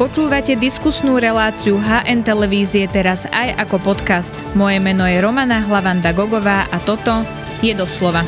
[0.00, 4.32] Počúvate diskusnú reláciu HN Televízie teraz aj ako podcast.
[4.56, 7.20] Moje meno je Romana Hlavanda Gogová a toto
[7.60, 8.24] je doslova.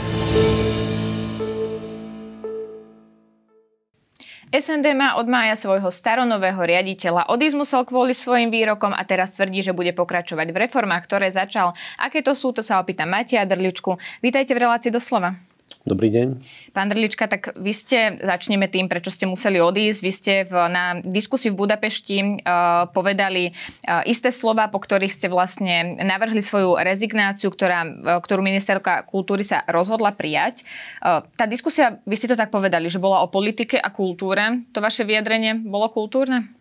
[4.53, 7.32] SND má od mája svojho staronového riaditeľa.
[7.32, 11.73] Odísť kvôli svojim výrokom a teraz tvrdí, že bude pokračovať v reformách, ktoré začal.
[11.96, 13.96] Aké to sú, to sa opýta Matia Drličku.
[14.20, 15.52] Vítajte v relácii doslova.
[15.82, 16.39] Dobrý deň.
[16.70, 20.00] Pán Drlička, tak vy ste, začneme tým, prečo ste museli odísť.
[20.00, 25.27] Vy ste v, na diskusii v Budapešti uh, povedali uh, isté slova, po ktorých ste
[25.27, 30.62] vlastne navrhli svoju rezignáciu, ktorá, uh, ktorú ministerka kultúry sa rozhodla prijať.
[31.02, 34.62] Uh, tá diskusia, vy ste to tak povedali, že bola o politike a kultúre.
[34.73, 36.54] To vaše vyjadrenie bolo kultúrne?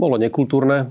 [0.00, 0.88] Bolo nekultúrne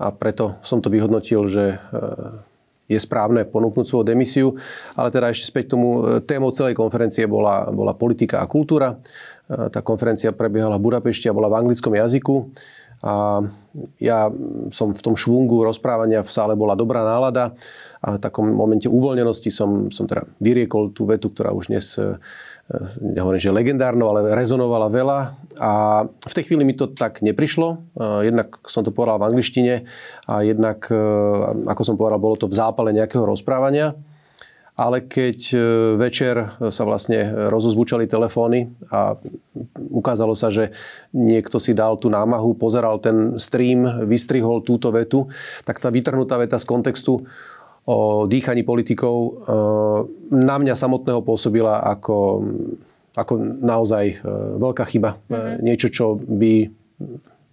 [0.00, 2.49] a preto som to vyhodnotil, že uh,
[2.90, 4.58] je správne ponúknuť svoju demisiu.
[4.98, 8.98] Ale teda ešte späť tomu, e, témou celej konferencie bola, bola politika a kultúra.
[9.46, 12.50] E, tá konferencia prebiehala v Budapešti a bola v anglickom jazyku.
[13.00, 13.40] A
[13.96, 14.28] ja
[14.76, 17.56] som v tom švungu rozprávania v sále bola dobrá nálada
[18.04, 22.20] a v takom momente uvoľnenosti som, som teda vyriekol tú vetu, ktorá už dnes e,
[23.02, 25.18] nehovorím, že legendárno, ale rezonovala veľa.
[25.58, 25.72] A
[26.06, 27.82] v tej chvíli mi to tak neprišlo.
[28.22, 29.74] Jednak som to povedal v angličtine
[30.30, 31.02] a jednak, e,
[31.66, 33.98] ako som povedal, bolo to v zápale nejakého rozprávania.
[34.78, 35.58] Ale keď e,
[35.98, 39.18] večer sa vlastne rozozvučali telefóny a
[39.90, 40.70] ukázalo sa, že
[41.10, 45.26] niekto si dal tú námahu, pozeral ten stream, vystrihol túto vetu,
[45.66, 47.26] tak tá vytrhnutá veta z kontextu
[47.88, 49.30] o dýchaní politikov e,
[50.34, 52.44] na mňa samotného pôsobila ako,
[53.16, 53.32] ako
[53.64, 54.16] naozaj e,
[54.60, 55.16] veľká chyba.
[55.28, 55.56] Mm-hmm.
[55.64, 56.68] Niečo, čo by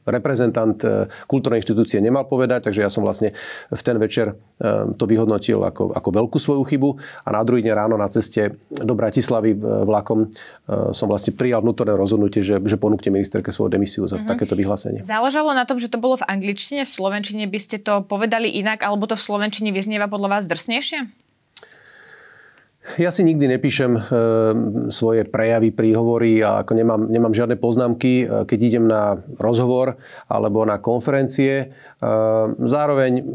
[0.08, 3.36] reprezentant e, kultúrnej inštitúcie nemal povedať, takže ja som vlastne
[3.70, 6.90] v ten večer e, to vyhodnotil ako, ako veľkú svoju chybu
[7.28, 10.32] a na druhý deň ráno na ceste do Bratislavy e, vlakom
[10.68, 14.28] som vlastne prijal vnútorné rozhodnutie, že, že ponúkte ministerke svoju demisiu za mm-hmm.
[14.28, 15.00] takéto vyhlásenie.
[15.00, 18.84] Záležalo na tom, že to bolo v angličtine, v slovenčine by ste to povedali inak,
[18.84, 21.27] alebo to v slovenčine vyznieva podľa vás drsnejšie?
[22.96, 24.02] Ja si nikdy nepíšem e,
[24.96, 30.00] svoje prejavy, príhovory a ako nemám, nemám žiadne poznámky, e, keď idem na rozhovor
[30.32, 31.68] alebo na konferencie.
[31.68, 32.08] E,
[32.56, 33.28] zároveň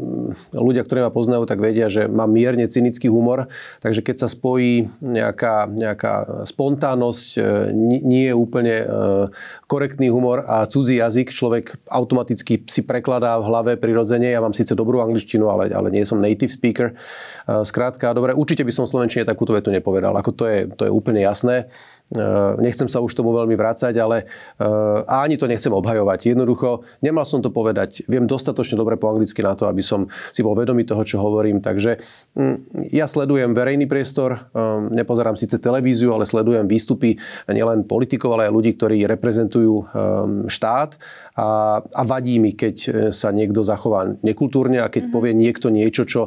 [0.57, 3.45] ľudia, ktorí ma poznajú, tak vedia, že mám mierne cynický humor,
[3.85, 6.13] takže keď sa spojí nejaká, nejaká
[6.49, 7.27] spontánnosť,
[7.77, 8.75] nie je úplne
[9.69, 14.33] korektný humor a cudzí jazyk, človek automaticky si prekladá v hlave prirodzene.
[14.33, 16.95] Ja mám síce dobrú angličtinu, ale, ale nie som native speaker.
[17.43, 20.15] Skrátka, dobre, určite by som Slovenčine takú takúto vetu nepovedal.
[20.15, 21.67] Ako to je, to je úplne jasné.
[22.13, 22.23] E,
[22.61, 24.23] nechcem sa už tomu veľmi vrácať, ale
[24.55, 24.65] e,
[25.03, 26.31] a ani to nechcem obhajovať.
[26.31, 28.05] Jednoducho, nemal som to povedať.
[28.07, 31.59] Viem dostatočne dobre po anglicky na to, aby som si bol vedomý toho, čo hovorím.
[31.59, 31.99] Takže
[32.37, 32.55] mm,
[32.93, 34.63] ja sledujem verejný priestor, e,
[34.93, 37.19] nepozerám síce televíziu, ale sledujem výstupy
[37.51, 39.75] nielen politikov, ale aj ľudí, ktorí reprezentujú
[40.47, 40.95] štát
[41.35, 45.15] a, a vadí mi, keď sa niekto zachová nekultúrne a keď mm-hmm.
[45.15, 46.21] povie niekto niečo, čo,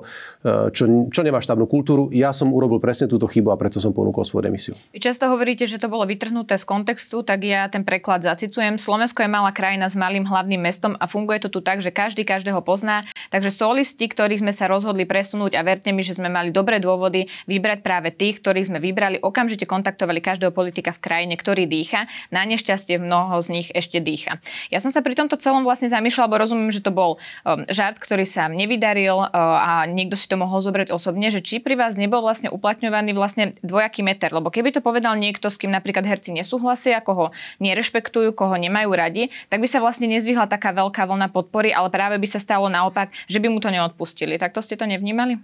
[0.44, 2.10] čo, čo nemá štátnu kultúru.
[2.10, 4.74] Ja som urobil presne presne túto chybu a preto som ponúkol svoju demisiu.
[4.90, 8.76] Vy často hovoríte, že to bolo vytrhnuté z kontextu, tak ja ten preklad zacitujem.
[8.76, 12.26] Slovensko je malá krajina s malým hlavným mestom a funguje to tu tak, že každý
[12.26, 13.06] každého pozná.
[13.30, 17.26] Takže solisti, ktorých sme sa rozhodli presunúť a verte mi, že sme mali dobré dôvody
[17.50, 22.08] vybrať práve tých, ktorých sme vybrali, okamžite kontaktovali každého politika v krajine, ktorý dýcha.
[22.30, 24.38] Na nešťastie mnoho z nich ešte dýcha.
[24.70, 27.98] Ja som sa pri tomto celom vlastne zamýšľal, lebo rozumiem, že to bol um, žart,
[27.98, 29.28] ktorý sa nevydaril uh,
[29.58, 33.54] a niekto si to mohol zobrať osobne, že či pri vás nebol vlastne uplatňovaný vlastne
[33.62, 37.32] dvojaký meter, lebo keby to povedal niekto, s kým napríklad herci nesúhlasia, koho
[37.64, 42.20] nerešpektujú, koho nemajú radi, tak by sa vlastne nezvyhla taká veľká vlna podpory, ale práve
[42.20, 44.36] by sa stalo naopak, že by mu to neodpustili.
[44.36, 45.40] Tak to ste to nevnímali?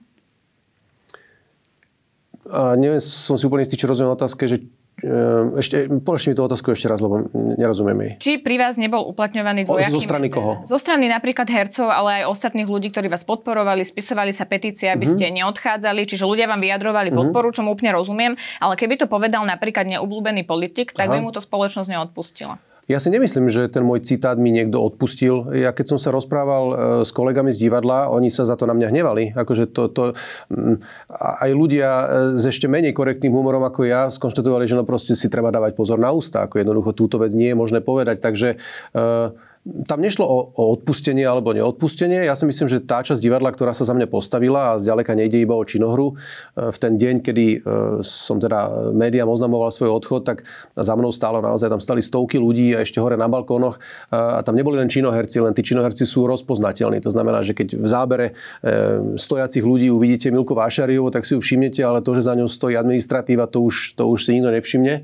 [2.52, 4.60] A neviem, som si úplne istý, či rozumiem otázke, že
[5.58, 8.12] ešte, položte mi tú otázku ešte raz, lebo nerozumiem jej.
[8.20, 9.98] Či pri vás nebol uplatňovaný dvojaký...
[9.98, 10.62] Zo strany koho?
[10.62, 15.08] Zo strany napríklad hercov, ale aj ostatných ľudí, ktorí vás podporovali, spisovali sa petície, aby
[15.08, 15.18] mm-hmm.
[15.18, 17.32] ste neodchádzali, čiže ľudia vám vyjadrovali mm-hmm.
[17.34, 21.18] podporu, čo úplne rozumiem, ale keby to povedal napríklad neobľúbený politik, tak Aha.
[21.18, 22.60] by mu to spoločnosť neodpustila.
[22.92, 25.48] Ja si nemyslím, že ten môj citát mi niekto odpustil.
[25.56, 26.74] Ja keď som sa rozprával e,
[27.08, 29.24] s kolegami z divadla, oni sa za to na mňa hnevali.
[29.32, 30.02] Akože to, to,
[30.52, 30.76] mm,
[31.40, 32.04] aj ľudia e,
[32.36, 35.96] s ešte menej korektným humorom ako ja skonštatovali, že no proste si treba dávať pozor
[35.96, 36.44] na ústa.
[36.44, 38.20] Ako jednoducho túto vec nie je možné povedať.
[38.20, 38.60] Takže
[38.92, 42.26] uh, tam nešlo o, o odpustenie alebo neodpustenie.
[42.26, 45.38] Ja si myslím, že tá časť divadla, ktorá sa za mňa postavila a zďaleka nejde
[45.38, 46.18] iba o činohru,
[46.58, 47.58] e, v ten deň, kedy e,
[48.02, 50.42] som teda médiám oznamoval svoj odchod, tak
[50.74, 54.42] za mnou stálo naozaj, tam stali stovky ľudí a ešte hore na balkónoch e, a
[54.42, 56.98] tam neboli len činoherci, len tí činoherci sú rozpoznateľní.
[57.06, 58.26] To znamená, že keď v zábere
[59.14, 62.74] stojacich ľudí uvidíte Milku Vášariovu, tak si ju všimnete, ale to, že za ňou stojí
[62.74, 64.94] administratíva, to už, to už si nikto nevšimne.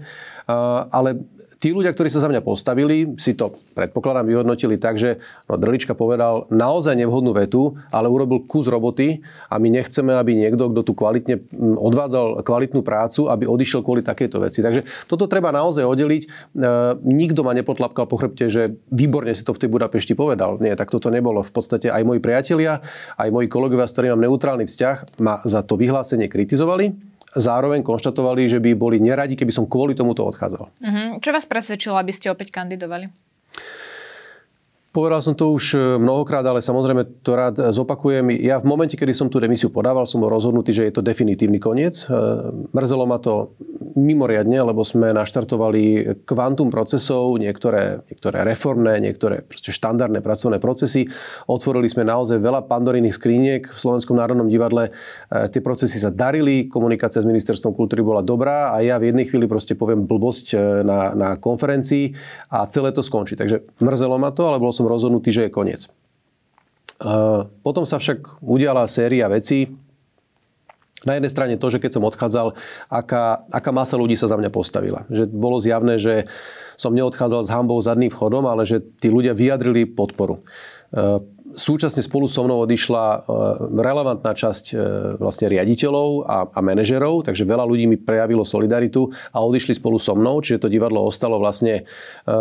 [0.48, 1.20] Ale
[1.58, 5.18] tí ľudia, ktorí sa za mňa postavili, si to predpokladám vyhodnotili tak, že
[5.50, 10.70] no, Drlička povedal naozaj nevhodnú vetu, ale urobil kus roboty a my nechceme, aby niekto,
[10.70, 14.62] kto tu kvalitne odvádzal kvalitnú prácu, aby odišiel kvôli takejto veci.
[14.62, 16.22] Takže toto treba naozaj oddeliť.
[16.24, 16.28] E,
[17.02, 20.58] nikto ma nepotlapkal po chrbte, že výborne si to v tej Budapešti povedal.
[20.62, 21.42] Nie, tak toto nebolo.
[21.42, 22.80] V podstate aj moji priatelia,
[23.18, 28.48] aj moji kolegovia, s ktorými mám neutrálny vzťah, ma za to vyhlásenie kritizovali zároveň konštatovali,
[28.48, 30.64] že by boli neradi, keby som kvôli tomuto odchádzal.
[30.68, 31.08] Uh-huh.
[31.20, 33.12] Čo vás presvedčilo, aby ste opäť kandidovali?
[34.88, 38.32] Povedal som to už e, mnohokrát, ale samozrejme to rád zopakujem.
[38.40, 42.08] Ja v momente, kedy som tú demisiu podával, som rozhodnutý, že je to definitívny koniec.
[42.08, 42.10] E,
[42.72, 43.52] mrzelo ma to
[43.98, 51.10] mimoriadne, lebo sme naštartovali kvantum procesov, niektoré, niektoré reformné, niektoré štandardné pracovné procesy.
[51.50, 54.88] Otvorili sme naozaj veľa pandorínych skriniek v Slovenskom národnom divadle.
[54.88, 59.26] E, tie procesy sa darili, komunikácia s ministerstvom kultúry bola dobrá a ja v jednej
[59.26, 60.54] chvíli proste poviem blbosť
[60.86, 62.14] na, na konferencii
[62.54, 63.34] a celé to skončí.
[63.34, 65.90] Takže mrzelo ma to, ale bol som rozhodnutý, že je koniec.
[67.62, 69.70] Potom sa však udiala séria vecí.
[71.06, 72.58] Na jednej strane to, že keď som odchádzal,
[72.90, 75.06] aká, aká masa ľudí sa za mňa postavila.
[75.06, 76.26] Že bolo zjavné, že
[76.74, 80.42] som neodchádzal s hambou zadným vchodom, ale že tí ľudia vyjadrili podporu
[81.58, 83.18] súčasne spolu so mnou odišla e,
[83.80, 84.74] relevantná časť e,
[85.18, 90.12] vlastne riaditeľov a, a manažerov, takže veľa ľudí mi prejavilo solidaritu a odišli spolu so
[90.14, 92.32] mnou, čiže to divadlo ostalo vlastne e,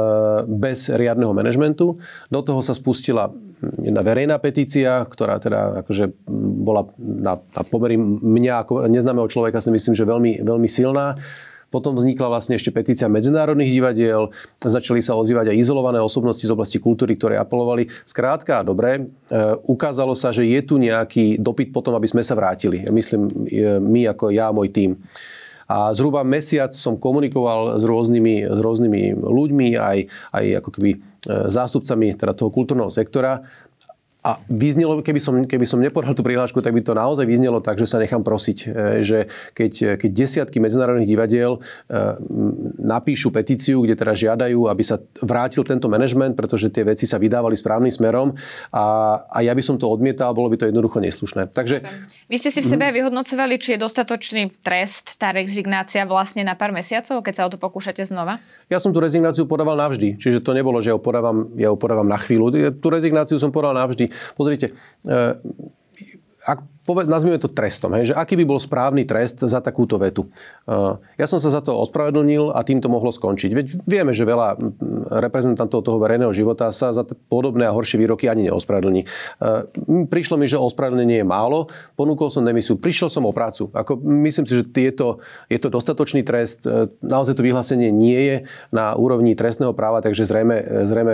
[0.45, 1.97] bez riadneho manažmentu.
[2.29, 6.13] Do toho sa spustila jedna verejná petícia, ktorá teda akože
[6.61, 11.17] bola na, na pomery mňa ako neznámeho človeka si myslím, že veľmi, veľmi silná.
[11.67, 14.31] Potom vznikla vlastne ešte petícia medzinárodných divadiel,
[14.63, 17.91] začali sa ozývať aj izolované osobnosti z oblasti kultúry, ktoré apelovali.
[18.07, 19.35] Skrátka, dobre, e,
[19.67, 22.87] ukázalo sa, že je tu nejaký dopyt potom, aby sme sa vrátili.
[22.87, 23.27] Ja myslím,
[23.83, 24.95] my ako ja a môj tým.
[25.67, 29.99] A zhruba mesiac som komunikoval s rôznymi, s rôznymi ľuďmi, aj,
[30.31, 30.97] aj ako keby e,
[31.51, 33.43] zástupcami teda toho kultúrneho sektora
[34.27, 37.79] a vyznelo, keby som, keby som nepodal tú prihlášku, tak by to naozaj vyznelo tak,
[37.79, 38.57] že sa nechám prosiť.
[38.67, 41.59] E, že keď, keď desiatky medzinárodných divadiel e,
[42.83, 47.55] napíšu petíciu, kde teda žiadajú, aby sa vrátil tento manažment, pretože tie veci sa vydávali
[47.55, 48.35] správnym smerom
[48.75, 48.85] a,
[49.31, 51.47] a ja by som to odmietal, bolo by to jednoducho neslušné.
[51.55, 51.87] Takže,
[52.27, 52.93] Vy ste si v sebe mm.
[52.99, 57.55] vyhodnocovali, či je dostatočný trest, tá rezignácia vlastne na pár mesiacov, keď sa o to
[57.55, 58.43] pokúšate znova?
[58.67, 60.19] Ja som tú rezignáciu podával navždy.
[60.19, 62.51] Čiže to nebolo, že ja ju podávam, ja ju podávam na chvíľu.
[62.83, 64.11] Tú rezignáciu som podal navždy.
[64.35, 64.73] Pozrite,
[65.05, 65.35] e,
[66.95, 70.31] ak nazvime to trestom, hej, že aký by bol správny trest za takúto vetu.
[70.63, 73.51] Uh, ja som sa za to ospravedlnil a tým to mohlo skončiť.
[73.51, 74.55] Veď vieme, že veľa
[75.19, 79.03] reprezentantov toho verejného života sa za podobné a horšie výroky ani neospravedlní.
[79.43, 79.67] Uh,
[80.07, 81.67] prišlo mi, že ospravedlnenie je málo,
[81.99, 83.67] ponúkol som demisiu, prišiel som o prácu.
[83.75, 85.19] Ako, myslím si, že je to,
[85.51, 86.63] je to dostatočný trest.
[86.63, 88.35] Uh, naozaj to vyhlásenie nie je
[88.69, 91.13] na úrovni trestného práva, takže zrejme, zrejme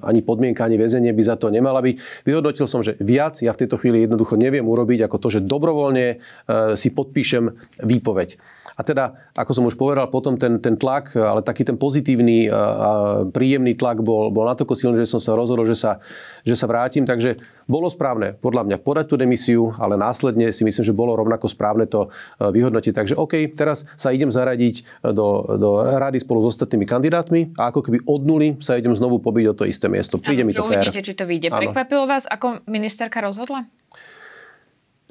[0.00, 2.24] ani podmienka, ani väzenie by za to nemala byť.
[2.24, 6.06] Vyhodnotil som, že viac ja v tejto chvíli jednoducho neviem urobiť ako to, že dobrovoľne
[6.06, 6.16] e,
[6.78, 7.50] si podpíšem
[7.82, 8.38] výpoveď.
[8.72, 13.22] A teda, ako som už povedal, potom ten, ten tlak, ale taký ten pozitívny a
[13.28, 16.00] príjemný tlak bol, bol natoľko silný, že som sa rozhodol, že sa,
[16.40, 17.04] že sa vrátim.
[17.04, 17.36] Takže
[17.68, 21.84] bolo správne podľa mňa podať tú demisiu, ale následne si myslím, že bolo rovnako správne
[21.84, 22.92] to e, vyhodnotiť.
[22.96, 27.84] Takže OK, teraz sa idem zaradiť do, do rady spolu s ostatnými kandidátmi a ako
[27.84, 30.16] keby od nuly sa idem znovu pobiť o to isté miesto.
[30.16, 30.88] Príde ano, mi to fér.
[30.88, 31.52] Uvidíte, či to vyjde.
[31.52, 33.68] Prekvapilo vás, ako ministerka rozhodla?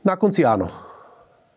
[0.01, 0.69] Na konci áno.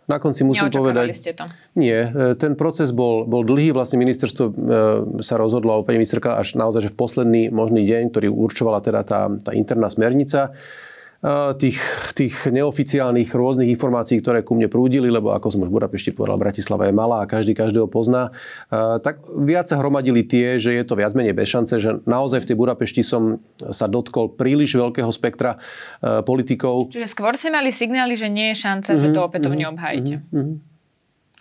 [0.05, 1.17] Na konci musím povedať...
[1.17, 1.49] ste to?
[1.81, 3.73] Nie, e, ten proces bol, bol dlhý.
[3.73, 4.53] Vlastne ministerstvo e,
[5.25, 9.33] sa rozhodlo, pani ministerka, až naozaj že v posledný možný deň, ktorý určovala teda tá,
[9.41, 10.53] tá interná smernica
[11.57, 11.81] tých,
[12.13, 16.37] tých neoficiálnych rôznych informácií, ktoré ku mne prúdili, lebo ako som už v Budapešti povedal,
[16.37, 18.29] Bratislava je malá a každý každého pozná,
[19.01, 22.49] tak viac sa hromadili tie, že je to viac menej bez šance, že naozaj v
[22.53, 23.41] tej Budapešti som
[23.73, 25.57] sa dotkol príliš veľkého spektra
[26.29, 26.93] politikov.
[26.93, 29.75] Čiže skôr ste mali signály, že nie je šanca, mm-hmm, že to mhm, opätovne mm-hmm,
[29.81, 30.15] obhajíte.
[30.29, 30.57] Mm-hmm.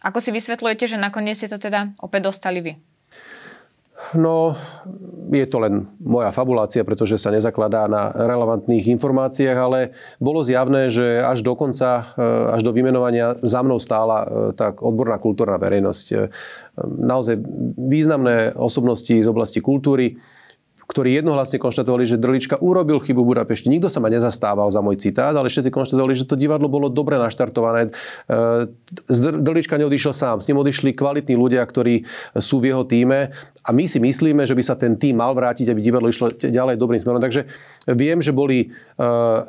[0.03, 2.73] Ako si vysvetľujete, že nakoniec ste to teda opäť dostali vy?
[4.11, 4.59] No,
[5.31, 9.79] je to len moja fabulácia, pretože sa nezakladá na relevantných informáciách, ale
[10.19, 14.83] bolo zjavné, že až do konca, eh, až do vymenovania za mnou stála eh, tak
[14.83, 16.05] odborná kultúrna verejnosť.
[16.13, 16.27] Eh,
[16.83, 17.39] naozaj
[17.79, 20.19] významné osobnosti z oblasti kultúry,
[20.93, 23.65] ktorí jednohlasne konštatovali, že Drlička urobil chybu v Budapešti.
[23.65, 27.17] Nikto sa ma nezastával za môj citát, ale všetci konštatovali, že to divadlo bolo dobre
[27.17, 27.89] naštartované.
[29.41, 32.05] Drlička neodišiel sám, s ním odišli kvalitní ľudia, ktorí
[32.37, 33.33] sú v jeho týme
[33.65, 36.77] a my si myslíme, že by sa ten tým mal vrátiť, aby divadlo išlo ďalej
[36.77, 37.23] dobrým smerom.
[37.23, 37.49] Takže
[37.89, 38.69] viem, že boli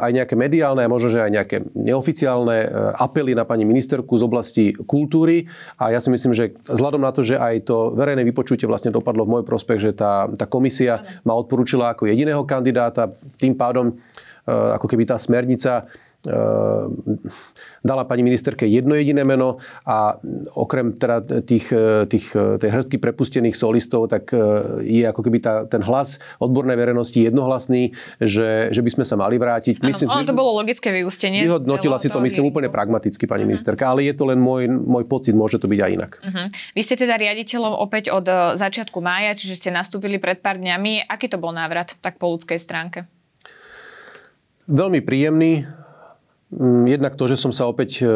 [0.00, 2.56] aj nejaké mediálne a možno, že aj nejaké neoficiálne
[2.96, 7.20] apely na pani ministerku z oblasti kultúry a ja si myslím, že vzhľadom na to,
[7.20, 11.04] že aj to verejné vypočutie vlastne dopadlo v môj prospech, že tá, tá komisia
[11.34, 13.10] ma odporúčila ako jediného kandidáta.
[13.42, 13.94] Tým pádom e,
[14.46, 15.90] ako keby tá smernica
[16.22, 16.36] e,
[17.84, 20.16] dala pani ministerke jedno jediné meno a
[20.56, 24.32] okrem teda tých, e, tých, tej hrstky prepustených solistov, tak
[24.80, 29.36] je ako keby tá, ten hlas odbornej verejnosti jednohlasný, že, že by sme sa mali
[29.36, 29.84] vrátiť.
[29.84, 31.44] Ano, myslím, ono to bolo logické vyústenie.
[31.44, 33.52] Vyhodnotila si to, myslím, úplne pragmaticky pani uh-huh.
[33.52, 36.12] ministerka, ale je to len môj, môj pocit, môže to byť aj inak.
[36.24, 36.46] Uh-huh.
[36.72, 38.24] Vy ste teda riaditeľom opäť od
[38.56, 41.04] začiatku mája, čiže ste nastúpili pred pár dňami.
[41.04, 43.04] Aký to bol návrat tak po ľudskej stránke?
[44.64, 45.83] Veľmi príjemný.
[46.52, 48.06] Mm, jednak to, že som sa opäť e,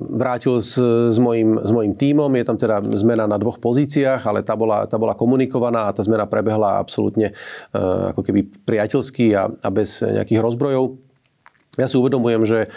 [0.00, 0.80] vrátil s,
[1.12, 2.32] s, mojim, s mojim tímom.
[2.32, 6.00] Je tam teda zmena na dvoch pozíciách, ale tá bola, tá bola komunikovaná a tá
[6.00, 7.80] zmena prebehla absolútne e,
[8.14, 10.96] ako keby priateľsky a, a bez nejakých rozbrojov.
[11.76, 12.68] Ja si uvedomujem, že e,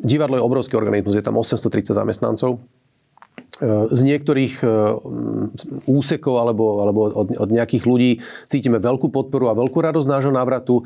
[0.00, 2.58] divadlo je obrovský organizmus, je tam 830 zamestnancov
[3.92, 4.66] z niektorých e,
[5.84, 8.10] úsekov alebo, alebo od, od nejakých ľudí
[8.48, 10.80] cítime veľkú podporu a veľkú radosť nášho návratu.
[10.80, 10.82] E,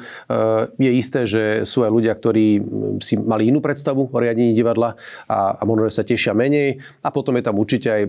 [0.83, 2.59] je isté, že sú aj ľudia, ktorí
[2.99, 4.99] si mali inú predstavu o riadení divadla
[5.31, 6.83] a, a možno, že sa tešia menej.
[7.07, 8.03] A potom je tam určite aj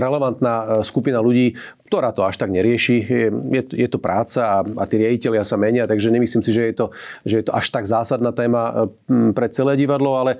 [0.00, 1.52] relevantná skupina ľudí,
[1.88, 2.96] ktorá to až tak nerieši.
[3.00, 6.62] Je, je, je to práca a, a tí riaditeľia sa menia, takže nemyslím si, že
[6.68, 6.86] je to,
[7.24, 8.92] že je to až tak zásadná téma
[9.32, 10.36] pre celé divadlo, ale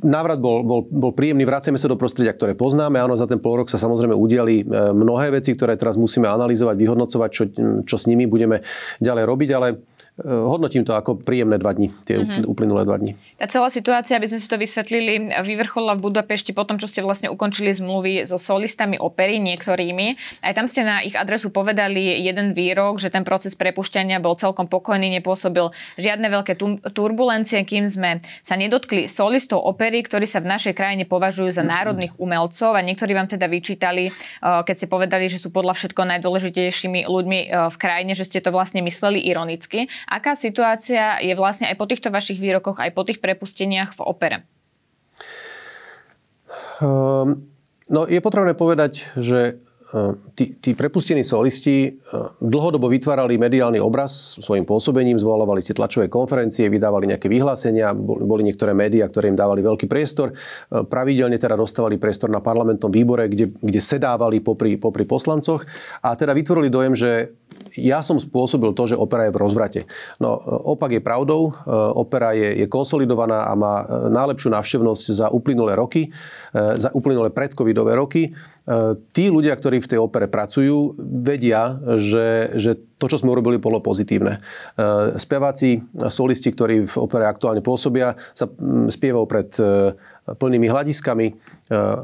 [0.00, 1.44] návrat bol, bol, bol príjemný.
[1.44, 2.96] Vraceme sa do prostredia, ktoré poznáme.
[2.96, 4.64] Áno, za ten pol rok sa samozrejme udiali e,
[4.96, 7.44] mnohé veci, ktoré teraz musíme analyzovať, vyhodnocovať, čo,
[7.84, 8.64] čo s nimi budeme
[8.98, 9.68] ďalej robiť, ale
[10.24, 12.48] hodnotím to ako príjemné dva dni, tie mm-hmm.
[12.48, 13.16] uplynulé dva dni.
[13.40, 17.00] Tá celá situácia, aby sme si to vysvetlili, vyvrcholila v Budapešti po tom, čo ste
[17.00, 20.18] vlastne ukončili zmluvy so solistami opery niektorými.
[20.44, 24.68] Aj tam ste na ich adresu povedali jeden výrok, že ten proces prepušťania bol celkom
[24.68, 26.56] pokojný, nepôsobil žiadne veľké
[26.92, 32.16] turbulencie, kým sme sa nedotkli solistov opery, ktorí sa v našej krajine považujú za národných
[32.20, 37.08] umelcov a niektorí vám teda vyčítali, eh, keď ste povedali, že sú podľa všetko najdôležitejšími
[37.08, 39.88] ľuďmi eh, v krajine, že ste to vlastne mysleli ironicky.
[40.10, 44.38] Aká situácia je vlastne aj po týchto vašich výrokoch, aj po tých prepusteniach v opere?
[46.82, 47.46] Um,
[47.86, 49.69] no je potrebné povedať, že ehm,
[50.38, 56.70] tí, tí prepustení solisti ehm, dlhodobo vytvárali mediálny obraz svojim pôsobením, zvolávali si tlačové konferencie,
[56.70, 60.34] vydávali nejaké vyhlásenia, boli niektoré médiá, ktoré im dávali veľký priestor.
[60.70, 65.66] Pravidelne teda dostávali priestor na parlamentnom výbore, kde, kde sedávali popri, popri poslancoch
[66.00, 67.10] a teda vytvorili dojem, že
[67.78, 69.80] ja som spôsobil to, že opera je v rozvrate.
[70.18, 70.34] No,
[70.74, 71.54] opak je pravdou.
[71.94, 76.10] Opera je, je konsolidovaná a má najlepšiu návštevnosť za uplynulé roky,
[76.54, 78.34] za uplynulé predcovidové roky.
[79.14, 83.80] Tí ľudia, ktorí v tej opere pracujú, vedia, že, že to, čo sme urobili, bolo
[83.80, 84.38] pozitívne.
[85.16, 85.80] Speváci,
[86.12, 88.44] solisti, ktorí v opere aktuálne pôsobia, sa
[88.92, 89.48] spievajú pred
[90.36, 91.26] plnými hľadiskami.
[91.26, 91.32] E,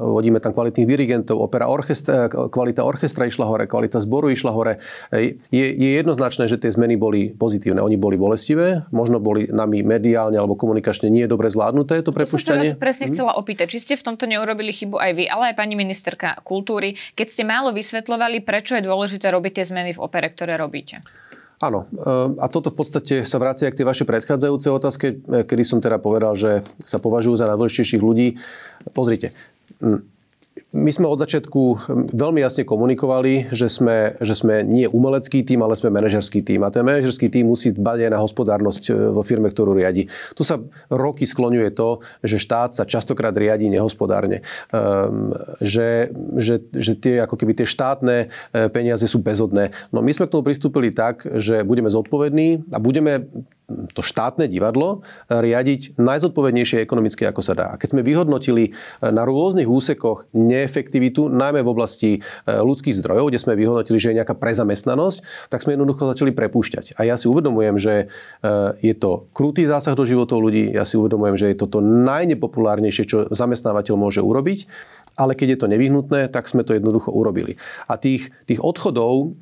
[0.01, 4.83] vodíme tam kvalitných dirigentov, opera orchestra, kvalita orchestra išla hore, kvalita zboru išla hore.
[5.13, 7.83] E, je, je jednoznačné, že tie zmeny boli pozitívne.
[7.83, 12.71] Oni boli bolestivé, možno boli nami mediálne alebo komunikačne nie dobre zvládnuté to prepušťanie.
[12.71, 13.13] To som sa presne mhm.
[13.15, 16.99] chcela opýtať, či ste v tomto neurobili chybu aj vy, ale aj pani ministerka kultúry,
[17.15, 21.03] keď ste málo vysvetľovali, prečo je dôležité robiť tie zmeny v opere, ktoré robíte.
[21.57, 21.89] Áno.
[21.89, 25.81] Eh, a toto v podstate sa vracia k tej vašej predchádzajúcej otázke, eh, kedy som
[25.81, 28.37] teda povedal, že sa považujú za najdôležitejších ľudí.
[28.93, 29.33] Pozrite,
[30.75, 35.79] my sme od začiatku veľmi jasne komunikovali, že sme, že sme nie umelecký tým, ale
[35.79, 36.67] sme manažerský tým.
[36.67, 40.11] A ten manažerský tým musí dbať aj na hospodárnosť e, vo firme, ktorú riadi.
[40.35, 40.59] Tu sa
[40.91, 44.43] roky skloňuje to, že štát sa častokrát riadi nehospodárne.
[44.75, 45.33] Um,
[45.63, 49.71] že, že, že tie, ako keby tie štátne e, peniaze sú bezodné.
[49.95, 53.31] No my sme k tomu pristúpili tak, že budeme zodpovední a budeme
[53.67, 57.69] to štátne divadlo riadiť najzodpovednejšie ekonomicky, ako sa dá.
[57.75, 58.73] Keď sme vyhodnotili e,
[59.11, 64.19] na rôznych úsekoch neefektivitu, najmä v oblasti e, ľudských zdrojov, kde sme vyhodnotili, že je
[64.23, 66.97] nejaká prezamestnanosť, tak sme jednoducho začali prepúšťať.
[66.97, 68.07] A ja si uvedomujem, že e,
[68.81, 73.19] je to krutý zásah do životov ľudí, ja si uvedomujem, že je to najnepopulárnejšie, čo
[73.29, 74.67] zamestnávateľ môže urobiť,
[75.17, 77.57] ale keď je to nevyhnutné, tak sme to jednoducho urobili.
[77.89, 79.33] A tých, tých odchodov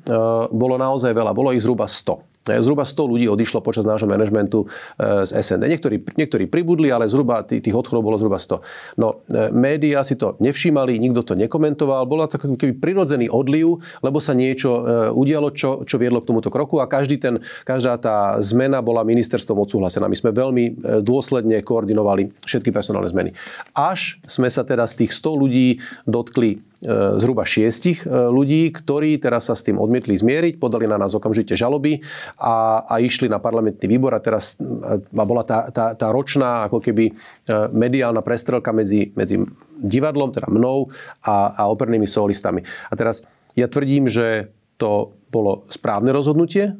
[0.55, 2.34] bolo naozaj veľa, bolo ich zhruba 100.
[2.45, 4.69] Zhruba 100 ľudí odišlo počas nášho manažmentu
[5.01, 5.65] z SND.
[5.65, 9.01] Niektorí, niektorí pribudli, ale zhruba tých odchodov bolo zhruba 100.
[9.01, 14.37] No, médiá si to nevšímali, nikto to nekomentoval, bolo to keby prirodzený odliv, lebo sa
[14.37, 14.85] niečo
[15.17, 19.65] udialo, čo, čo viedlo k tomuto kroku a každý ten, každá tá zmena bola ministerstvom
[19.65, 20.05] odsúhlasená.
[20.05, 23.33] My sme veľmi dôsledne koordinovali všetky personálne zmeny.
[23.73, 25.67] Až sme sa teda z tých 100 ľudí
[26.05, 26.74] dotkli E,
[27.17, 31.57] zhruba šiestich e, ľudí, ktorí teraz sa s tým odmietli zmieriť, podali na nás okamžite
[31.57, 31.99] žaloby
[32.37, 36.79] a, a išli na parlamentný výbor a teraz a bola tá, tá, tá ročná ako
[36.79, 37.13] keby e,
[37.73, 39.41] mediálna prestrelka medzi, medzi
[39.81, 40.93] divadlom, teda mnou
[41.25, 42.61] a, a opernými solistami.
[42.89, 43.25] A teraz
[43.57, 46.79] ja tvrdím, že to bolo správne rozhodnutie.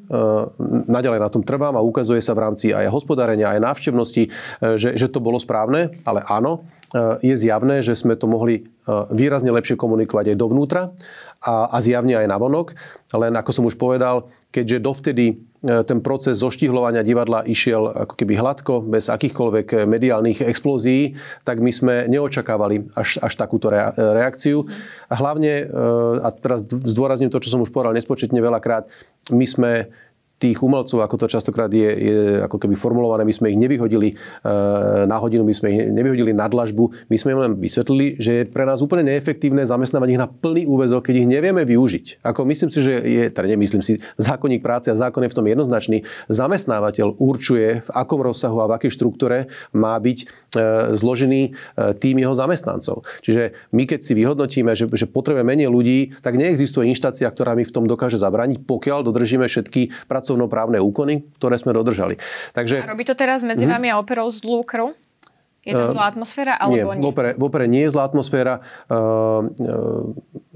[0.87, 4.31] Naďalej na tom trvám a ukazuje sa v rámci aj hospodárenia, aj návštevnosti,
[4.79, 6.63] že, že to bolo správne, ale áno,
[7.19, 8.71] je zjavné, že sme to mohli
[9.11, 10.95] výrazne lepšie komunikovať aj dovnútra
[11.45, 12.73] a, a zjavne aj navonok.
[13.13, 15.35] Len ako som už povedal, keďže dovtedy e,
[15.85, 21.13] ten proces zoštihľovania divadla išiel ako keby hladko, bez akýchkoľvek mediálnych explózií,
[21.45, 24.65] tak my sme neočakávali až, až takúto reakciu.
[25.07, 28.89] A hlavne, e, a teraz zdôrazním to, čo som už povedal nespočetne veľakrát,
[29.29, 29.71] my sme
[30.35, 34.15] tých umelcov, ako to častokrát je, je ako keby formulované, my sme ich nevyhodili e,
[35.07, 38.43] na hodinu, my sme ich nevyhodili na dlažbu, my sme im len vysvetlili, že je
[38.51, 42.19] pre nás úplne neefektívne zamestnávať ich na plný úvezok, keď ich nevieme využiť.
[42.27, 45.47] Ako myslím si, že je, teda nemyslím si, zákonník práce a zákon je v tom
[45.47, 46.03] jednoznačný.
[46.27, 50.25] Zamestnávateľ určuje, v akom rozsahu a v akej štruktúre má byť e,
[50.99, 51.51] zložený e,
[51.95, 53.07] tým jeho zamestnancov.
[53.23, 57.63] Čiže my keď si vyhodnotíme, že, že potrebujeme menej ľudí, tak neexistuje inštácia, ktorá mi
[57.63, 62.17] v tom dokáže zabrániť, pokiaľ dodržíme všetky pracovnoprávne úkony, ktoré sme dodržali.
[62.57, 62.81] Takže...
[62.81, 63.77] A robí to teraz medzi mm-hmm.
[63.77, 64.97] vami a operou zlú krv?
[65.61, 66.57] Je tam zlá atmosféra?
[66.57, 67.05] Alebo nie, nie?
[67.05, 68.65] V, opere, v opere nie je zlá atmosféra.
[68.89, 70.54] Uh, uh,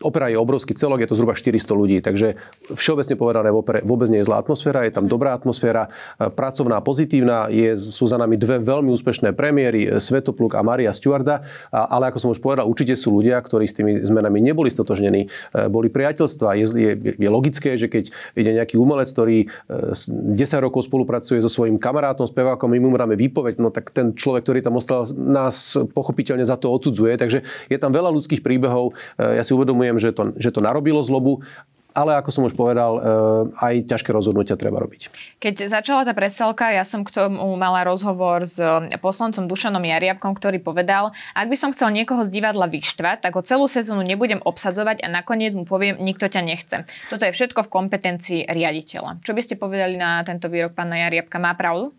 [0.00, 2.40] Opera je obrovský celok, je to zhruba 400 ľudí, takže
[2.72, 6.80] všeobecne povedané v opere vôbec nie je zlá atmosféra, je tam dobrá atmosféra, e, pracovná,
[6.80, 12.08] pozitívna, je, sú za nami dve veľmi úspešné premiéry, e, Svetopluk a Maria Stewarda, ale
[12.08, 15.92] ako som už povedal, určite sú ľudia, ktorí s tými zmenami neboli stotožnení, e, boli
[15.92, 16.56] priateľstva.
[16.56, 18.08] Je, je, je logické, že keď
[18.40, 23.60] ide nejaký umelec, ktorý 10 rokov spolupracuje so svojím kamarátom, spevákom, my mu dáme výpoveď,
[23.60, 27.20] no tak ten človek, ktorý tam ostal, nás pochopiteľne za to odsudzuje.
[27.20, 28.96] Takže je tam veľa ľudských príbehov.
[29.20, 31.42] Ja si uvedomujem, uvedomujem, že to, že to narobilo zlobu,
[31.90, 33.02] ale ako som už povedal, eh,
[33.66, 35.10] aj ťažké rozhodnutia treba robiť.
[35.42, 38.62] Keď začala tá preselka, ja som k tomu mala rozhovor s
[39.02, 43.42] poslancom Dušanom Jariabkom, ktorý povedal, ak by som chcel niekoho z divadla vyštvať, tak ho
[43.42, 46.76] celú sezónu nebudem obsadzovať a nakoniec mu poviem, nikto ťa nechce.
[47.10, 49.26] Toto je všetko v kompetencii riaditeľa.
[49.26, 51.42] Čo by ste povedali na tento výrok pána Jariabka?
[51.42, 51.90] Má pravdu?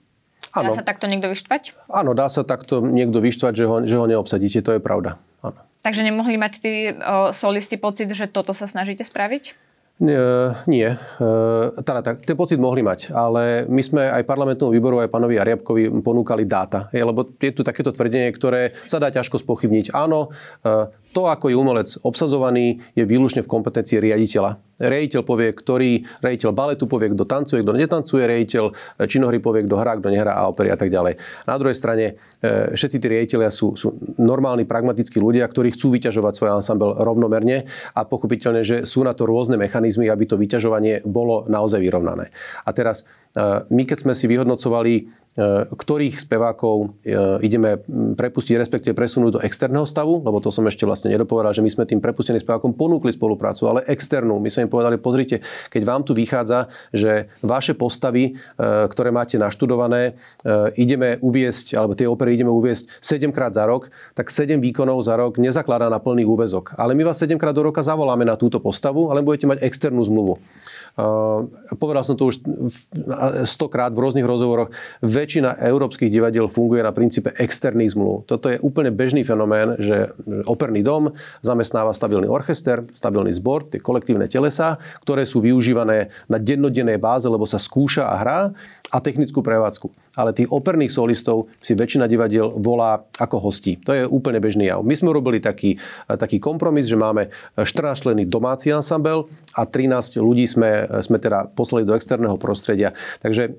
[0.56, 0.74] Dá ano.
[0.74, 1.92] sa takto niekto vyštvať?
[1.92, 5.20] Áno, dá sa takto niekto vyštvať, že ho, že ho neobsadíte, to je pravda.
[5.82, 9.70] Takže nemohli mať tí o, solisti pocit, že toto sa snažíte spraviť?
[10.66, 10.98] Nie.
[11.86, 15.94] Teda, tak, ten pocit mohli mať, ale my sme aj parlamentnú výboru, aj pánovi Ariabkovi
[16.02, 16.90] ponúkali dáta.
[16.90, 19.94] Je, lebo je tu takéto tvrdenie, ktoré sa dá ťažko spochybniť.
[19.94, 20.34] Áno,
[21.14, 25.92] to, ako je umelec obsazovaný, je výlučne v kompetencii riaditeľa Rejiteľ povie, ktorý
[26.26, 28.66] rejiteľ baletu povie, kto tancuje, kto netancuje, rejiteľ
[29.06, 31.22] činohry povie, kto hrá, kto nehrá a opery a tak ďalej.
[31.46, 36.34] Na druhej strane e, všetci tí rejiteľia sú, sú normálni, pragmatickí ľudia, ktorí chcú vyťažovať
[36.34, 41.46] svoj ansambel rovnomerne a pochopiteľne, že sú na to rôzne mechanizmy, aby to vyťažovanie bolo
[41.46, 42.34] naozaj vyrovnané.
[42.66, 43.31] A teraz e,
[43.72, 47.16] my, keď sme si vyhodnocovali E, ktorých spevákov e,
[47.48, 47.80] ideme
[48.20, 51.88] prepustiť, respektíve presunúť do externého stavu, lebo to som ešte vlastne nedopovedal, že my sme
[51.88, 54.44] tým prepusteným spevákom ponúkli spoluprácu, ale externú.
[54.44, 55.40] My sme im povedali, pozrite,
[55.72, 60.20] keď vám tu vychádza, že vaše postavy, ktoré máte naštudované,
[60.76, 65.16] ideme uviesť, alebo tie opery ideme uviesť 7 krát za rok, tak 7 výkonov za
[65.16, 66.76] rok nezakladá na plný úvezok.
[66.76, 70.04] Ale my vás 7 krát do roka zavoláme na túto postavu, ale budete mať externú
[70.04, 70.44] zmluvu.
[71.80, 72.44] Povedal som to už
[73.48, 74.76] stokrát v rôznych rozhovoroch.
[75.00, 77.96] Väčšina európskych divadiel funguje na princípe externých.
[78.28, 80.12] Toto je úplne bežný fenomén, že
[80.46, 87.00] operný dom zamestnáva stabilný orchester, stabilný zbor, tie kolektívne telesa, ktoré sú využívané na dennodennej
[87.00, 88.40] báze, lebo sa skúša a hrá
[88.92, 89.88] a technickú prevádzku.
[90.20, 93.80] Ale tých operných solistov si väčšina divadiel volá ako hostí.
[93.88, 94.84] To je úplne bežný jav.
[94.84, 100.44] My sme robili taký, taký kompromis, že máme 14 členy domáci ansambel a 13 ľudí
[100.52, 102.92] sme, sme teda poslali do externého prostredia.
[103.24, 103.56] Takže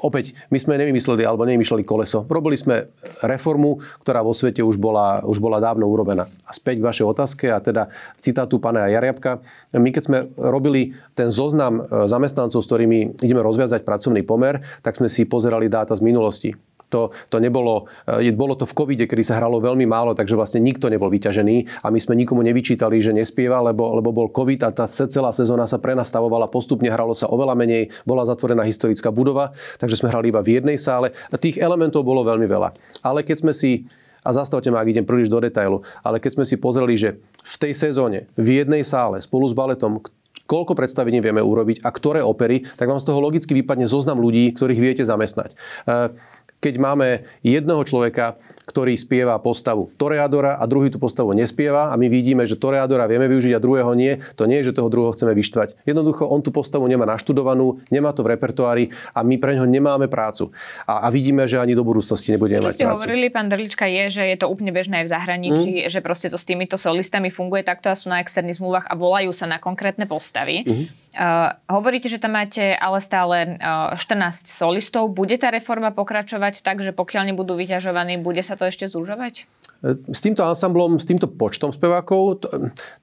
[0.00, 2.24] opäť, my sme nevymysleli alebo nevymýšľali koleso.
[2.26, 2.90] Robili sme
[3.24, 6.28] reformu, ktorá vo svete už bola, už bola dávno urobená.
[6.44, 9.44] A späť k vašej otázke a teda citátu pána Jariabka.
[9.76, 14.96] My keď sme robili ten zoznam e, zamestnancov, s ktorými ideme rozviazať pracovný pomer, tak
[14.98, 16.73] sme si pozerali dáta z minulosti.
[16.94, 20.62] To, to nebolo, e, bolo to v covide, kedy sa hralo veľmi málo, takže vlastne
[20.62, 24.70] nikto nebol vyťažený a my sme nikomu nevyčítali, že nespieva, lebo, lebo bol covid a
[24.70, 29.50] tá celá sezóna sa prenastavovala postupne, hralo sa oveľa menej, bola zatvorená historická budova,
[29.82, 32.70] takže sme hrali iba v jednej sále a tých elementov bolo veľmi veľa.
[33.02, 33.90] Ale keď sme si
[34.24, 37.56] a zastavte ma, ak idem príliš do detailu, ale keď sme si pozreli, že v
[37.60, 40.00] tej sezóne v jednej sále spolu s baletom,
[40.44, 44.52] koľko predstavení vieme urobiť a ktoré opery, tak vám z toho logicky vypadne zoznam ľudí,
[44.52, 45.56] ktorých viete zamestnať.
[46.64, 52.08] Keď máme jedného človeka, ktorý spieva postavu Toreadora a druhý tú postavu nespieva a my
[52.08, 55.36] vidíme, že Toreadora vieme využiť a druhého nie, to nie je, že toho druhého chceme
[55.36, 55.84] vyštvať.
[55.84, 60.08] Jednoducho on tú postavu nemá naštudovanú, nemá to v repertoári a my pre ňo nemáme
[60.08, 60.56] prácu.
[60.88, 62.80] A, a vidíme, že ani do budúcnosti nebudeme mať prácu.
[62.80, 65.92] Čo ste hovorili, pán Drlička, je, že je to úplne bežné aj v zahraničí, mm.
[65.92, 69.36] že proste to s týmito solistami funguje takto a sú na externých zmluvách a volajú
[69.36, 70.64] sa na konkrétne postavy.
[70.64, 70.88] Mm.
[71.12, 75.12] Uh, hovoríte, že tam máte ale stále uh, 14 solistov.
[75.12, 79.46] Bude tá reforma pokračovať fungovať tak, že pokiaľ nebudú vyťažovaní, bude sa to ešte zúžovať?
[79.84, 82.40] S týmto ansamblom, s týmto počtom spevákov,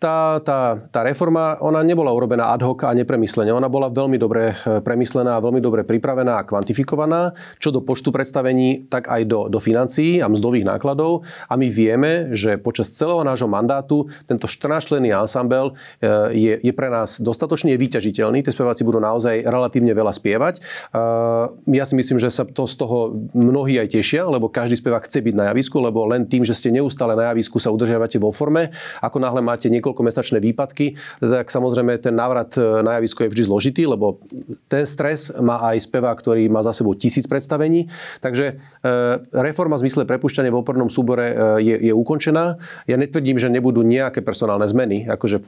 [0.02, 3.54] tá, tá, tá reforma, ona nebola urobená ad hoc a nepremyslene.
[3.54, 8.90] Ona bola veľmi dobre eh, premyslená, veľmi dobre pripravená a kvantifikovaná, čo do počtu predstavení,
[8.90, 11.22] tak aj do, do financií a mzdových nákladov.
[11.46, 16.90] A my vieme, že počas celého nášho mandátu tento 14-členný ansambel eh, je, je pre
[16.90, 18.42] nás dostatočne vyťažiteľný.
[18.42, 20.58] Tie speváci budú naozaj relatívne veľa spievať.
[20.58, 25.06] Eh, ja si myslím, že sa to z toho mnohí aj tešia, lebo každý spevák
[25.06, 28.32] chce byť na javisku, lebo len tým, že ste neustále na javisku sa udržiavate vo
[28.32, 28.72] forme.
[29.04, 33.44] Ako náhle máte niekoľko mesačné výpadky, tak samozrejme ten návrat e, na javisku je vždy
[33.46, 34.24] zložitý, lebo
[34.72, 37.92] ten stres má aj spevák, ktorý má za sebou tisíc predstavení.
[38.24, 38.90] Takže e,
[39.36, 42.56] reforma v zmysle prepušťania v opornom súbore e, je, je ukončená.
[42.88, 45.06] Ja netvrdím, že nebudú nejaké personálne zmeny.
[45.12, 45.44] Akože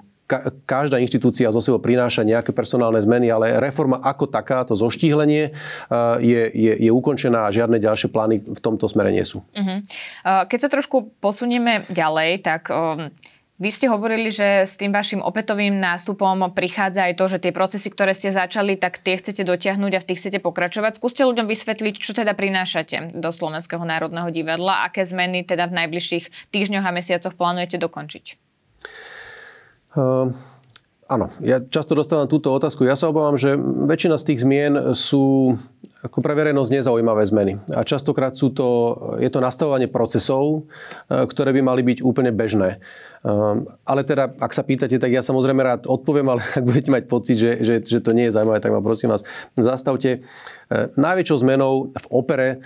[0.64, 5.52] každá inštitúcia zo sebou prináša nejaké personálne zmeny, ale reforma ako taká, to zoštíhlenie
[6.24, 9.44] je, je, je ukončená a žiadne ďalšie plány v tomto smere nie sú.
[9.52, 9.84] Uh-huh.
[10.24, 13.10] Keď sa trošku posunieme ďalej, tak um,
[13.62, 17.94] vy ste hovorili, že s tým vašim opätovým nástupom prichádza aj to, že tie procesy,
[17.94, 20.98] ktoré ste začali, tak tie chcete dotiahnuť a v tých chcete pokračovať.
[20.98, 26.50] Skúste ľuďom vysvetliť, čo teda prinášate do Slovenského národného divadla, aké zmeny teda v najbližších
[26.50, 28.26] týždňoch a mesiacoch plánujete dokončiť.
[29.98, 30.34] Uh...
[31.12, 32.88] Áno, ja často dostávam túto otázku.
[32.88, 35.60] Ja sa obávam, že väčšina z tých zmien sú
[36.04, 37.54] ako pre verejnosť nezaujímavé zmeny.
[37.72, 40.68] A častokrát sú to, je to nastavovanie procesov,
[41.08, 42.76] e, ktoré by mali byť úplne bežné.
[42.76, 42.78] E,
[43.88, 47.40] ale teda, ak sa pýtate, tak ja samozrejme rád odpoviem, ale ak budete mať pocit,
[47.40, 49.24] že, že, že to nie je zaujímavé, tak ma prosím vás,
[49.56, 50.20] zastavte.
[50.68, 52.60] E, najväčšou zmenou v opere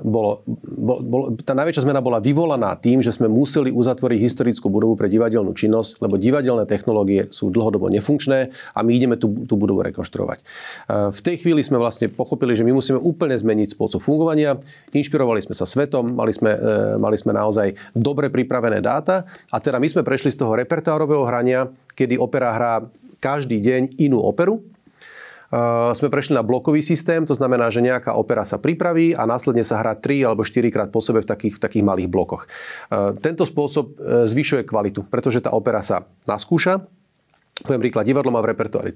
[0.00, 4.96] bolo, bol, bol, tá najväčšia zmena bola vyvolaná tým, že sme museli uzatvoriť historickú budovu
[4.96, 9.84] pre divadelnú činnosť, lebo divadelné technológie sú dlhodobo nefunkčné a my ideme tú, tú budovu
[9.84, 10.40] rekonštruovať.
[10.88, 14.56] V tej chvíli sme vlastne pochopili, že my musíme úplne zmeniť spôsob fungovania.
[14.96, 16.58] Inšpirovali sme sa svetom, mali sme, e,
[16.96, 21.68] mali sme naozaj dobre pripravené dáta a teda my sme prešli z toho repertoárového hrania,
[21.92, 22.72] kedy opera hrá
[23.18, 24.62] každý deň inú operu,
[25.96, 29.80] sme prešli na blokový systém, to znamená, že nejaká opera sa pripraví a následne sa
[29.80, 32.44] hrá 3 alebo 4 krát po sebe v takých, v takých malých blokoch.
[32.92, 36.84] Uh, tento spôsob uh, zvyšuje kvalitu, pretože tá opera sa naskúša,
[37.62, 38.92] poviem príklad, divadlo má v repertoári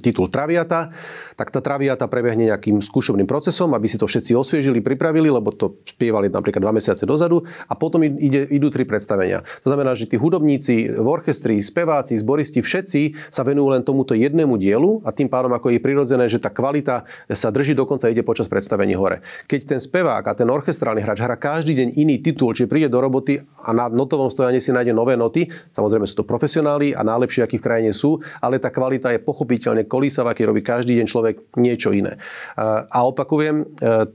[0.00, 0.94] titul Traviata,
[1.34, 5.82] tak tá Traviata prebehne nejakým skúšobným procesom, aby si to všetci osviežili, pripravili, lebo to
[5.84, 9.42] spievali napríklad dva mesiace dozadu a potom ide, idú tri predstavenia.
[9.62, 14.56] To znamená, že tí hudobníci v orchestri, speváci, zboristi, všetci sa venujú len tomuto jednému
[14.56, 18.46] dielu a tým pádom ako je prirodzené, že tá kvalita sa drží dokonca ide počas
[18.46, 19.20] predstavení hore.
[19.50, 22.98] Keď ten spevák a ten orchestrálny hráč hrá každý deň iný titul, či príde do
[23.02, 27.44] roboty a na notovom stojane si nájde nové noty, samozrejme sú to profesionáli a najlepšie,
[27.44, 31.34] akí v krajine sú, ale tá kvalita je pochopiteľne kolísavá, keď robí každý deň človek
[31.58, 32.16] niečo iné.
[32.58, 33.64] A opakujem, e,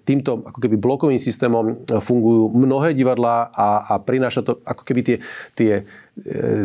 [0.03, 5.17] týmto ako keby blokovým systémom fungujú mnohé divadlá a, a prináša to ako keby tie,
[5.57, 5.71] tie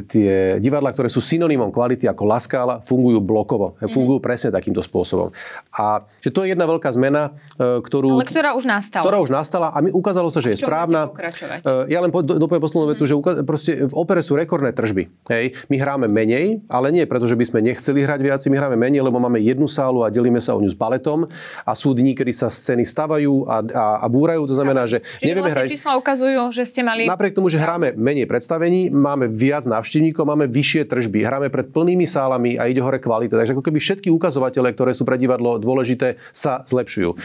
[0.04, 3.80] tie divadla, ktoré sú synonymom kvality ako Laskála, fungujú blokovo.
[3.80, 3.88] Mm.
[3.88, 5.32] Fungujú presne takýmto spôsobom.
[5.72, 8.20] A že to je jedna veľká zmena, e, ktorú...
[8.20, 9.04] Ale ktorá už nastala.
[9.08, 11.08] Ktorá už nastala a mi ukázalo sa, že je správna.
[11.16, 13.08] E, ja len dopoviem poslednú vetu, mm.
[13.08, 13.14] že
[13.48, 15.08] proste v opere sú rekordné tržby.
[15.32, 15.56] Hej.
[15.72, 19.00] My hráme menej, ale nie preto, že by sme nechceli hrať viac, my hráme menej,
[19.00, 21.24] lebo máme jednu sálu a delíme sa o ňu s baletom
[21.64, 24.44] a sú dní, kedy sa scény stavajú a, a, a búrajú.
[24.44, 25.72] To znamená, že Čiže nevieme vlastne hrať...
[25.72, 27.08] čísla ukazujú, že ste mali...
[27.08, 32.02] Napriek tomu, že hráme menej predstavení, máme viac návštevníkov, máme vyššie tržby, hráme pred plnými
[32.02, 33.38] sálami a ide hore kvalita.
[33.38, 37.14] Takže ako keby všetky ukazovatele, ktoré sú pre divadlo dôležité, sa zlepšujú.
[37.14, 37.16] E,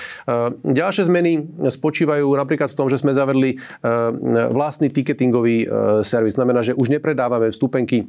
[0.62, 3.58] ďalšie zmeny spočívajú napríklad v tom, že sme zavedli e,
[4.54, 5.68] vlastný ticketingový e,
[6.06, 6.38] servis.
[6.38, 8.06] Znamená, že už nepredávame vstupenky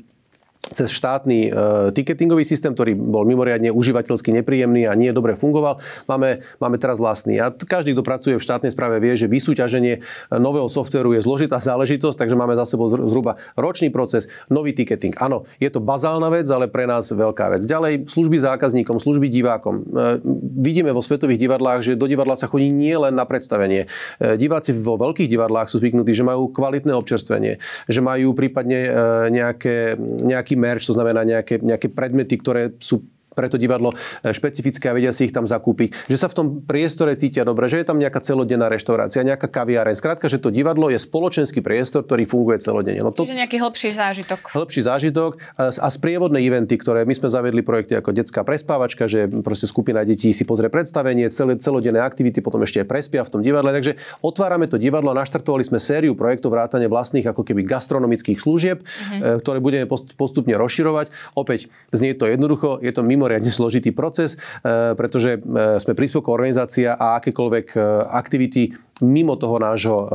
[0.72, 1.50] cez štátny e,
[1.92, 5.83] ticketingový systém, ktorý bol mimoriadne užívateľsky nepríjemný a nie dobre fungoval.
[6.09, 7.37] Máme, máme teraz vlastný.
[7.42, 10.00] A každý, kto pracuje v štátnej správe, vie, že vysúťaženie
[10.33, 15.12] nového softveru je zložitá záležitosť, takže máme za sebou zhruba ročný proces, nový ticketing.
[15.20, 17.62] Áno, je to bazálna vec, ale pre nás veľká vec.
[17.68, 19.74] Ďalej, služby zákazníkom, služby divákom.
[19.81, 20.22] E,
[20.61, 23.87] vidíme vo svetových divadlách, že do divadla sa chodí nie len na predstavenie.
[24.18, 28.90] E, diváci vo veľkých divadlách sú zvyknutí, že majú kvalitné občerstvenie, že majú prípadne e,
[29.31, 33.04] nejaké, nejaký merch, to znamená nejaké, nejaké predmety, ktoré sú
[33.35, 33.92] pre to divadlo
[34.23, 36.09] e, špecifické a vedia si ich tam zakúpiť.
[36.09, 39.94] Že sa v tom priestore cítia dobre, že je tam nejaká celodenná reštaurácia, nejaká kaviareň.
[39.99, 43.03] Skrátka, že to divadlo je spoločenský priestor, ktorý funguje celodenne.
[43.03, 44.40] No to, Čiže nejaký hĺbší zážitok.
[44.55, 49.66] Hĺbší zážitok a sprievodné eventy, ktoré my sme zaviedli projekty ako detská prespávačka, že proste
[49.66, 53.75] skupina detí si pozrie predstavenie, celé, celodenné aktivity, potom ešte aj prespia v tom divadle.
[53.75, 58.85] Takže otvárame to divadlo a naštartovali sme sériu projektov vrátane vlastných ako keby gastronomických služieb,
[58.85, 59.40] mm-hmm.
[59.42, 61.11] ktoré budeme postupne rozširovať.
[61.35, 66.37] Opäť znie to jednoducho, je to mimo mimoriadne zložitý proces, e, pretože e, sme príspevková
[66.37, 67.78] organizácia a akékoľvek e,
[68.12, 70.07] aktivity mimo toho nášho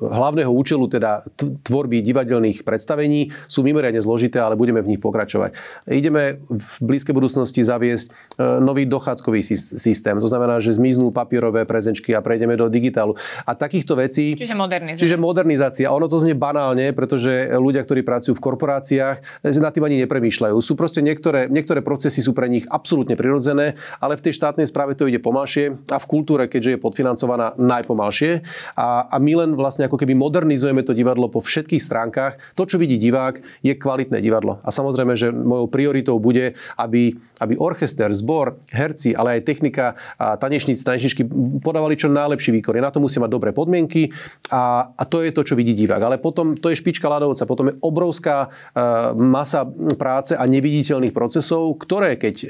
[0.00, 5.52] hlavného účelu, teda tvorby divadelných predstavení, sú mimoriadne zložité, ale budeme v nich pokračovať.
[5.84, 9.44] Ideme v blízkej budúcnosti zaviesť nový dochádzkový
[9.76, 10.16] systém.
[10.16, 13.18] To znamená, že zmiznú papierové prezenčky a prejdeme do digitálu.
[13.44, 14.32] A takýchto vecí...
[14.32, 15.02] Čiže modernizácia.
[15.04, 15.92] Čiže modernizácia.
[15.92, 20.56] Ono to znie banálne, pretože ľudia, ktorí pracujú v korporáciách, nad tým ani nepremýšľajú.
[20.62, 24.94] Sú proste niektoré, niektoré procesy sú pre nich absolútne prirodzené, ale v tej štátnej správe
[24.94, 28.46] to ide pomalšie a v kultúre, keďže je podfinancovaná, najpomalšie.
[28.78, 32.38] A, a my len vlastne ako keby modernizujeme to divadlo po všetkých stránkach.
[32.54, 34.62] To, čo vidí divák, je kvalitné divadlo.
[34.62, 40.38] A samozrejme, že mojou prioritou bude, aby, aby orchester, zbor, herci, ale aj technika a
[40.38, 41.22] tanečníci, tanečničky
[41.60, 42.78] podávali čo najlepší výkon.
[42.78, 44.14] Na to musí mať dobré podmienky
[44.54, 46.00] a, a to je to, čo vidí divák.
[46.00, 49.66] Ale potom to je špička ľadovca, potom je obrovská uh, masa
[49.98, 52.46] práce a neviditeľných procesov, ktoré keď e,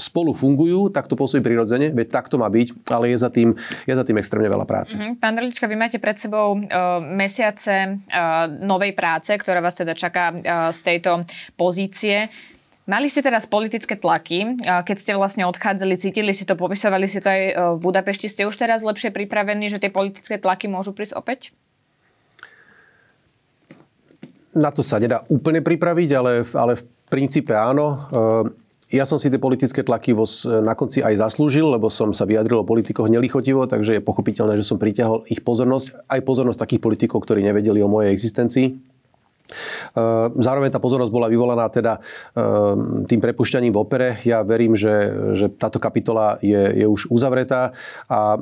[0.00, 3.56] spolu fungujú, tak to pôsobí prirodzene, veď tak to má byť, ale je za tým,
[3.84, 4.94] je za tým extrémne veľa práce.
[4.94, 5.18] Mm-hmm.
[5.18, 10.32] Pán Drlička, vy máte pred sebou uh, mesiace uh, novej práce, ktorá vás teda čaká
[10.32, 12.30] uh, z tejto pozície.
[12.86, 17.26] Mali ste teraz politické tlaky, keď ste vlastne odchádzali, cítili si to, popisovali si to
[17.26, 17.42] aj
[17.74, 18.30] v Budapešti.
[18.30, 21.50] Ste už teraz lepšie pripravení, že tie politické tlaky môžu prísť opäť?
[24.54, 28.06] Na to sa nedá úplne pripraviť, ale, ale v princípe áno.
[28.86, 30.14] Ja som si tie politické tlaky
[30.62, 34.62] na konci aj zaslúžil, lebo som sa vyjadril o politikoch nelichotivo, takže je pochopiteľné, že
[34.62, 38.78] som pritiahol ich pozornosť, aj pozornosť takých politikov, ktorí nevedeli o mojej existencii.
[39.48, 41.98] Ehm, zároveň tá pozornosť bola vyvolaná teda
[42.34, 44.08] ehm, tým prepušťaním v opere.
[44.26, 47.72] Ja verím, že, že táto kapitola je, je už uzavretá
[48.10, 48.38] a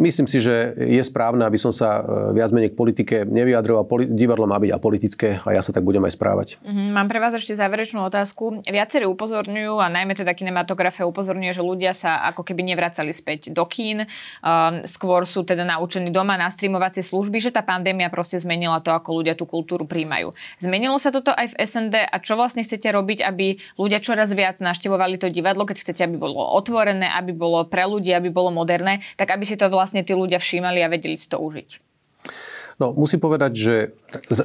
[0.00, 2.02] myslím si, že je správne, aby som sa e,
[2.36, 3.88] viac menej k politike nevyjadroval.
[4.12, 6.48] Divadlo má byť apolitické a ja sa tak budem aj správať.
[6.60, 6.88] Mm-hmm.
[6.92, 8.64] Mám pre vás ešte záverečnú otázku.
[8.66, 13.64] Viacerí upozorňujú a najmä teda kinematografia upozorňuje, že ľudia sa ako keby nevracali späť do
[13.68, 14.04] kín.
[14.84, 19.22] Skôr sú teda naučení doma na streamovacie služby, že tá pandémia proste zmenila to, ako
[19.22, 20.32] ľudia tú kultúru príjmajú.
[20.58, 24.58] Zmenilo sa toto aj v SND a čo vlastne chcete robiť, aby ľudia čoraz viac
[24.58, 29.04] naštevovali to divadlo, keď chcete, aby bolo otvorené, aby bolo pre ľudí, aby bolo moderné,
[29.14, 31.85] tak aby si to vlastne tí ľudia všímali a vedeli si to užiť?
[32.76, 33.74] No, musím povedať, že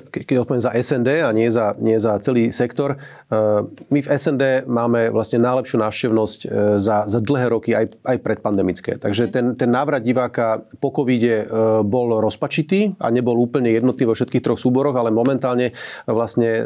[0.07, 4.63] keď odpoviem za SND a nie za, nie za celý sektor, eh, my v SND
[4.71, 8.95] máme vlastne najlepšiu návštevnosť eh, za, za dlhé roky aj, aj predpandemické.
[8.95, 11.47] Takže ten, ten návrat diváka po covide eh,
[11.83, 15.75] bol rozpačitý a nebol úplne jednotný vo všetkých troch súboroch, ale momentálne
[16.07, 16.63] vlastne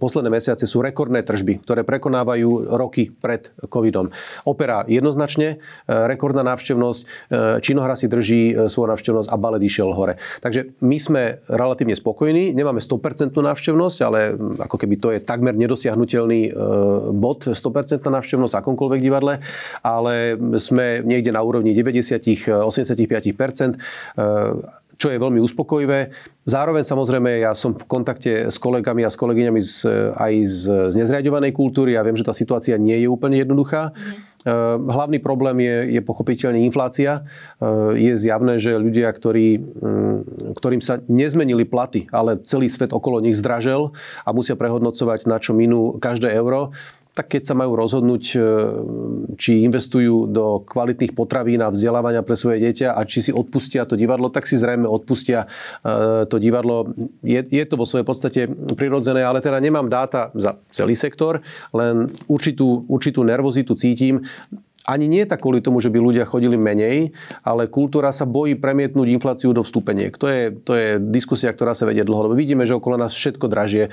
[0.00, 4.08] posledné mesiace sú rekordné tržby, ktoré prekonávajú roky pred covidom.
[4.44, 10.20] Opera jednoznačne, rekordná návštevnosť, činohra si drží svoju návštevnosť a balet išiel hore.
[10.42, 15.50] Takže my my sme relatívne spokojní, nemáme 100% návštevnosť, ale ako keby to je takmer
[15.58, 16.62] nedosiahnutelný e,
[17.10, 19.42] bod, 100% návštevnosť akomkoľvek divadle,
[19.82, 22.62] ale sme niekde na úrovni 90-85%,
[24.14, 26.14] e, čo je veľmi uspokojivé.
[26.44, 29.76] Zároveň samozrejme ja som v kontakte s kolegami a s kolegyňami z,
[30.14, 30.60] aj z,
[30.92, 33.90] z nezriadovanej kultúry a viem, že tá situácia nie je úplne jednoduchá.
[33.90, 34.34] Mm.
[34.92, 37.24] Hlavný problém je, je pochopiteľne inflácia.
[37.64, 43.24] Ehm, je zjavné, že ľudia, ktorí, mm, ktorým sa nezmenili platy, ale celý svet okolo
[43.24, 46.76] nich zdražel a musia prehodnocovať, na čo minú každé euro,
[47.14, 48.38] tak keď sa majú rozhodnúť, e,
[49.38, 53.94] či investujú do kvalitných potravín a vzdelávania pre svoje dieťa a či si odpustia to
[53.94, 55.46] divadlo, tak si zrejme odpustia
[55.86, 56.90] e, to divadlo.
[57.22, 58.40] Je, je to vo svojej podstate
[58.74, 61.38] prirodzené, ale teda nemám dáta za celý sektor,
[61.70, 64.26] len určitú, určitú nervozitu cítim
[64.84, 69.08] ani nie tak kvôli tomu, že by ľudia chodili menej, ale kultúra sa bojí premietnúť
[69.16, 70.12] infláciu do vstupeniek.
[70.20, 72.36] To je, to je diskusia, ktorá sa vedie dlhodobo.
[72.36, 73.88] Vidíme, že okolo nás všetko dražie.
[73.88, 73.90] E,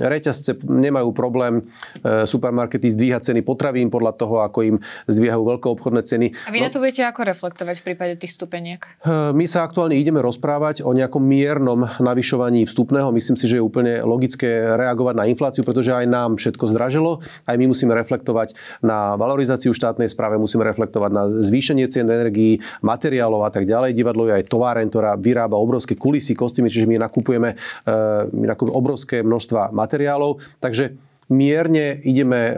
[0.00, 1.60] reťazce nemajú problém
[2.00, 6.26] e, supermarkety zdvíhať ceny potravín podľa toho, ako im zdvíhajú veľké obchodné ceny.
[6.48, 8.80] A vy na to budete ako reflektovať v prípade tých vstupeniek?
[9.04, 13.12] E, my sa aktuálne ideme rozprávať o nejakom miernom navyšovaní vstupného.
[13.12, 17.20] Myslím si, že je úplne logické reagovať na infláciu, pretože aj nám všetko zdražilo.
[17.44, 22.62] Aj my musíme reflektovať na valorizáciu štát štátnej správe musíme reflektovať na zvýšenie cien energií,
[22.86, 23.98] materiálov a tak ďalej.
[23.98, 27.94] Divadlo je aj továren, ktorá vyrába obrovské kulisy, kostýmy, čiže my nakupujeme, e,
[28.30, 30.38] my nakupujeme obrovské množstva materiálov.
[30.62, 32.54] Takže mierne ideme e,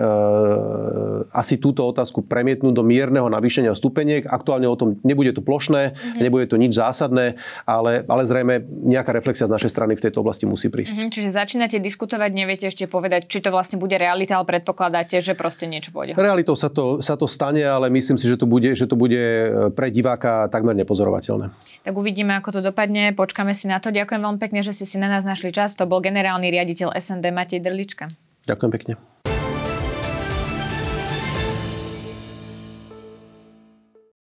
[1.31, 4.25] asi túto otázku premietnúť do mierneho navýšenia stupeniek.
[4.25, 6.21] Aktuálne o tom nebude to plošné, mm-hmm.
[6.25, 7.37] nebude to nič zásadné,
[7.69, 10.97] ale, ale zrejme nejaká reflexia z našej strany v tejto oblasti musí prísť.
[10.97, 15.37] Mm-hmm, čiže začínate diskutovať, neviete ešte povedať, či to vlastne bude realita, ale predpokladáte, že
[15.37, 16.17] proste niečo pôjde.
[16.17, 19.21] Realitou sa to, sa to stane, ale myslím si, že to bude, že to bude
[19.21, 21.53] e, pre diváka takmer nepozorovateľné.
[21.85, 23.13] Tak uvidíme, ako to dopadne.
[23.13, 23.93] Počkáme si na to.
[23.93, 25.77] Ďakujem veľmi pekne, že ste si na nás našli čas.
[25.77, 28.09] To bol generálny riaditeľ SND Matej Drlička.
[28.47, 28.95] Ďakujem pekne.